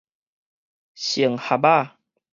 [0.95, 1.95] 乘合仔